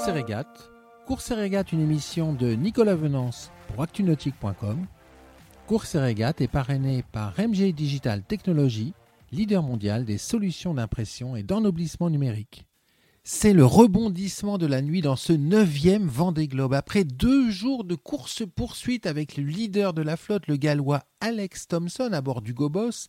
Course 0.00 0.08
et 0.08 0.12
régate. 0.12 0.70
Et 1.30 1.34
régate, 1.34 1.72
une 1.72 1.82
émission 1.82 2.32
de 2.32 2.54
Nicolas 2.54 2.94
Venance 2.94 3.50
pour 3.68 3.82
actunautique.com. 3.82 4.86
Course 5.66 5.94
et 5.94 5.98
régate 5.98 6.40
est 6.40 6.48
parrainée 6.48 7.04
par 7.12 7.34
MG 7.38 7.74
Digital 7.74 8.22
Technologies, 8.22 8.94
leader 9.30 9.62
mondial 9.62 10.06
des 10.06 10.16
solutions 10.16 10.72
d'impression 10.72 11.36
et 11.36 11.42
d'ennoblissement 11.42 12.08
numérique. 12.08 12.64
C'est 13.24 13.52
le 13.52 13.66
rebondissement 13.66 14.56
de 14.56 14.64
la 14.64 14.80
nuit 14.80 15.02
dans 15.02 15.16
ce 15.16 15.34
neuvième 15.34 16.06
Vendée 16.06 16.48
Globe. 16.48 16.72
Après 16.72 17.04
deux 17.04 17.50
jours 17.50 17.84
de 17.84 17.94
course-poursuite 17.94 19.04
avec 19.04 19.36
le 19.36 19.44
leader 19.44 19.92
de 19.92 20.00
la 20.00 20.16
flotte, 20.16 20.46
le 20.46 20.56
gallois 20.56 21.02
Alex 21.20 21.68
Thompson 21.68 22.10
à 22.12 22.20
bord 22.22 22.40
du 22.40 22.54
Gobos, 22.54 23.08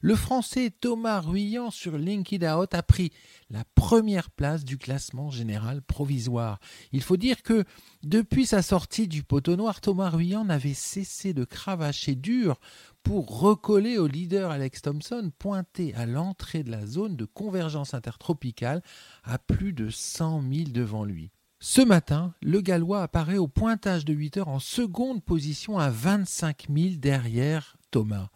le 0.00 0.16
français 0.16 0.70
Thomas 0.70 1.20
Ruyant 1.20 1.70
sur 1.70 1.96
Linked 1.96 2.42
Out 2.42 2.74
a 2.74 2.82
pris 2.82 3.12
la 3.50 3.64
première 3.76 4.30
place 4.30 4.64
du 4.64 4.78
classement 4.78 5.30
général 5.30 5.80
provisoire. 5.80 6.58
Il 6.90 7.02
faut 7.02 7.16
dire 7.16 7.42
que 7.42 7.64
depuis 8.02 8.46
sa 8.46 8.62
sortie 8.62 9.06
du 9.06 9.22
poteau 9.22 9.54
noir, 9.54 9.80
Thomas 9.80 10.10
Ruyant 10.10 10.44
n'avait 10.44 10.74
cessé 10.74 11.34
de 11.34 11.44
cravacher 11.44 12.16
dur 12.16 12.58
pour 13.04 13.40
recoller 13.40 13.96
au 13.96 14.08
leader 14.08 14.50
Alex 14.50 14.82
Thompson, 14.82 15.30
pointé 15.38 15.94
à 15.94 16.04
l'entrée 16.04 16.64
de 16.64 16.70
la 16.72 16.84
zone 16.84 17.16
de 17.16 17.24
convergence 17.24 17.94
intertropicale 17.94 18.82
à 19.22 19.38
plus 19.38 19.72
de 19.72 19.88
100 19.88 20.42
000 20.52 20.70
devant 20.70 21.04
lui. 21.04 21.30
Ce 21.64 21.80
matin, 21.80 22.34
le 22.42 22.60
Gallois 22.60 23.04
apparaît 23.04 23.38
au 23.38 23.46
pointage 23.46 24.04
de 24.04 24.12
8 24.12 24.38
heures 24.38 24.48
en 24.48 24.58
seconde 24.58 25.22
position 25.22 25.78
à 25.78 25.90
25 25.90 26.66
000 26.68 26.94
derrière 26.96 27.76
Thomas. 27.92 28.30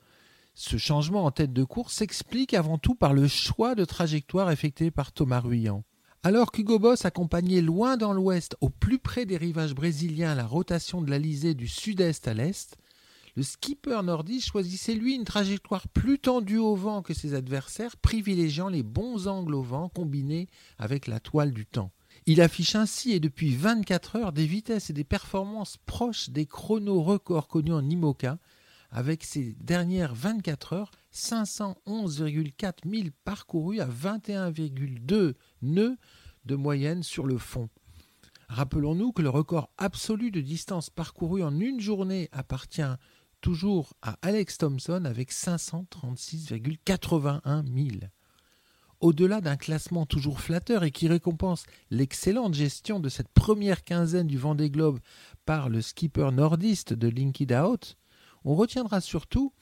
Ce 0.55 0.77
changement 0.77 1.25
en 1.25 1.33
tête 1.33 1.53
de 1.53 1.65
course 1.65 1.95
s'explique 1.95 2.55
avant 2.55 2.79
tout 2.79 2.95
par 2.95 3.15
le 3.15 3.27
choix 3.27 3.75
de 3.75 3.85
trajectoire 3.85 4.53
effectué 4.53 4.93
par 4.93 5.11
Thomas 5.11 5.41
Ruyant. 5.41 5.83
Alors 6.23 6.53
qu'Hugo 6.53 6.79
Boss 6.79 7.05
accompagnait 7.05 7.63
loin 7.63 7.97
dans 7.97 8.13
l'ouest, 8.13 8.57
au 8.61 8.69
plus 8.69 9.01
près 9.01 9.27
des 9.27 9.39
rivages 9.39 9.75
brésiliens, 9.75 10.37
la 10.37 10.47
rotation 10.47 11.03
de 11.03 11.11
l'Alizé 11.11 11.55
du 11.55 11.67
sud-est 11.67 12.29
à 12.29 12.35
l'est, 12.35 12.77
le 13.35 13.43
skipper 13.43 14.05
nordiste 14.05 14.51
choisissait 14.51 14.95
lui 14.95 15.17
une 15.17 15.25
trajectoire 15.25 15.89
plus 15.89 16.21
tendue 16.21 16.59
au 16.59 16.77
vent 16.77 17.03
que 17.03 17.13
ses 17.13 17.35
adversaires, 17.35 17.97
privilégiant 17.97 18.69
les 18.69 18.85
bons 18.85 19.27
angles 19.27 19.57
au 19.57 19.63
vent 19.63 19.89
combinés 19.89 20.47
avec 20.79 21.09
la 21.09 21.19
toile 21.19 21.51
du 21.51 21.67
temps. 21.67 21.91
Il 22.29 22.41
affiche 22.41 22.75
ainsi 22.75 23.13
et 23.13 23.21
depuis 23.21 23.55
24 23.55 24.17
heures 24.17 24.33
des 24.33 24.47
vitesses 24.47 24.91
et 24.91 24.93
des 24.93 25.05
performances 25.05 25.77
proches 25.87 26.31
des 26.31 26.45
chronos 26.45 27.01
records 27.01 27.47
connus 27.47 27.73
en 27.73 27.89
IMOCA, 27.89 28.41
avec 28.91 29.23
ces 29.23 29.55
dernières 29.61 30.13
24 30.13 30.73
heures 30.73 30.91
511,4 31.15 32.79
milles 32.85 33.13
parcourus 33.13 33.81
à 33.81 33.87
21,2 33.87 35.35
nœuds 35.63 35.97
de 36.47 36.57
moyenne 36.57 37.05
sur 37.05 37.27
le 37.27 37.39
fond. 37.39 37.69
Rappelons-nous 38.49 39.13
que 39.13 39.23
le 39.23 39.29
record 39.29 39.71
absolu 39.79 40.33
de 40.33 40.41
distance 40.41 40.91
parcourue 40.91 41.45
en 41.45 41.61
une 41.61 41.81
journée 41.81 42.29
appartient 42.33 42.83
toujours 43.41 43.95
à 44.03 44.19
Alex 44.23 44.59
Thompson 44.59 45.05
avec 45.05 45.33
536,81 45.33 47.63
milles. 47.69 48.11
Au-delà 49.01 49.41
d'un 49.41 49.57
classement 49.57 50.07
toujours 50.07 50.41
flatteur 50.41 50.83
et 50.83 50.91
qui 50.91 51.07
récompense 51.07 51.65
l'excellente 51.91 52.55
gestion 52.55 52.99
de 52.99 53.09
cette 53.09 53.29
première 53.29 53.85
quinzaine 53.85 54.27
du 54.27 54.39
Vendée 54.39 54.71
Globe 54.71 55.01
par 55.45 55.69
le 55.69 55.83
skipper 55.83 56.31
nordiste 56.33 56.95
de 56.95 57.09
Linked 57.09 57.53
Out, 57.53 57.97
on 58.45 58.55
retiendra 58.55 59.01
surtout 59.01 59.53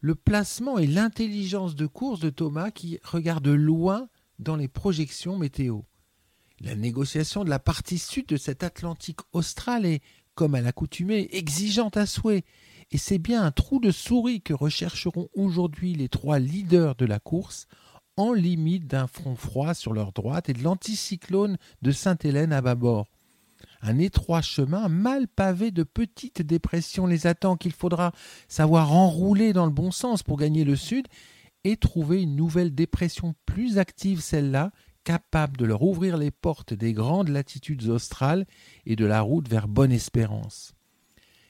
le 0.00 0.16
placement 0.16 0.78
et 0.78 0.88
l'intelligence 0.88 1.76
de 1.76 1.86
course 1.86 2.18
de 2.18 2.30
Thomas 2.30 2.72
qui 2.72 2.98
regarde 3.04 3.46
loin 3.46 4.08
dans 4.40 4.56
les 4.56 4.68
projections 4.68 5.38
météo. 5.38 5.82
La 6.60 6.74
négociation 6.74 7.44
de 7.44 7.50
la 7.50 7.60
partie 7.60 7.98
sud 7.98 8.26
de 8.26 8.36
cet 8.36 8.64
Atlantique 8.64 9.20
austral 9.32 9.86
est, 9.86 10.02
comme 10.34 10.54
à 10.56 10.60
l'accoutumée, 10.60 11.28
exigeante 11.32 11.96
à 11.96 12.06
souhait, 12.06 12.44
et 12.90 12.98
c'est 12.98 13.18
bien 13.18 13.42
un 13.44 13.52
trou 13.52 13.80
de 13.80 13.90
souris 13.90 14.42
que 14.42 14.54
rechercheront 14.54 15.28
aujourd'hui 15.34 15.94
les 15.94 16.08
trois 16.08 16.38
leaders 16.38 16.94
de 16.96 17.06
la 17.06 17.20
course, 17.20 17.66
en 18.16 18.32
limite 18.32 18.86
d'un 18.86 19.06
front 19.06 19.36
froid 19.36 19.74
sur 19.74 19.92
leur 19.92 20.12
droite 20.12 20.48
et 20.48 20.52
de 20.52 20.62
l'anticyclone 20.62 21.56
de 21.82 21.90
Sainte-Hélène 21.90 22.52
à 22.52 22.60
bâbord. 22.60 23.08
Un 23.80 23.98
étroit 23.98 24.42
chemin 24.42 24.88
mal 24.88 25.26
pavé 25.28 25.70
de 25.70 25.82
petites 25.82 26.42
dépressions 26.42 27.06
les 27.06 27.26
attend 27.26 27.56
qu'il 27.56 27.72
faudra 27.72 28.12
savoir 28.48 28.92
enrouler 28.92 29.52
dans 29.52 29.66
le 29.66 29.72
bon 29.72 29.90
sens 29.90 30.22
pour 30.22 30.36
gagner 30.36 30.64
le 30.64 30.76
sud 30.76 31.06
et 31.64 31.76
trouver 31.76 32.22
une 32.22 32.36
nouvelle 32.36 32.74
dépression 32.74 33.34
plus 33.46 33.78
active 33.78 34.20
celle-là, 34.20 34.72
capable 35.04 35.56
de 35.56 35.64
leur 35.64 35.82
ouvrir 35.82 36.16
les 36.16 36.30
portes 36.30 36.74
des 36.74 36.92
grandes 36.92 37.28
latitudes 37.28 37.88
australes 37.88 38.46
et 38.86 38.96
de 38.96 39.04
la 39.04 39.20
route 39.20 39.48
vers 39.48 39.68
Bonne-Espérance. 39.68 40.74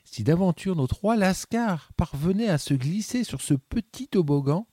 Si 0.04 0.24
d'aventure 0.24 0.76
nos 0.76 0.86
trois 0.86 1.16
lascars 1.16 1.90
parvenaient 1.96 2.48
à 2.48 2.58
se 2.58 2.74
glisser 2.74 3.24
sur 3.24 3.40
ce 3.40 3.54
petit 3.54 4.08
toboggan, 4.08 4.66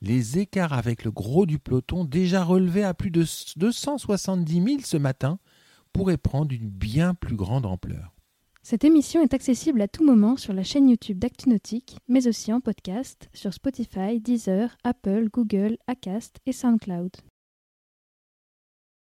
les 0.00 0.38
écarts 0.38 0.72
avec 0.72 1.04
le 1.04 1.10
gros 1.10 1.46
du 1.46 1.58
peloton, 1.58 2.04
déjà 2.04 2.44
relevés 2.44 2.84
à 2.84 2.94
plus 2.94 3.10
de 3.10 3.24
270 3.56 4.62
000 4.62 4.78
ce 4.84 4.96
matin, 4.96 5.38
pourrait 5.92 6.16
prendre 6.16 6.52
une 6.52 6.68
bien 6.68 7.14
plus 7.14 7.36
grande 7.36 7.66
ampleur. 7.66 8.14
Cette 8.62 8.84
émission 8.84 9.22
est 9.22 9.34
accessible 9.34 9.82
à 9.82 9.88
tout 9.88 10.04
moment 10.04 10.36
sur 10.36 10.54
la 10.54 10.62
chaîne 10.62 10.88
YouTube 10.88 11.18
d'ActuNautique, 11.18 11.98
mais 12.08 12.26
aussi 12.26 12.52
en 12.52 12.60
podcast 12.60 13.28
sur 13.34 13.52
Spotify, 13.52 14.20
Deezer, 14.20 14.76
Apple, 14.84 15.28
Google, 15.30 15.76
Acast 15.86 16.38
et 16.46 16.52
SoundCloud. 16.52 17.12